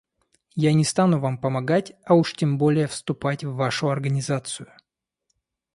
Я 0.55 0.73
не 0.73 0.83
стану 0.83 1.19
вам 1.19 1.37
помогать, 1.37 1.93
а 2.05 2.15
уж 2.15 2.33
тем 2.33 2.57
более 2.57 2.87
вступать 2.87 3.43
в 3.43 3.53
вашу 3.53 3.87
организацию! 3.91 4.73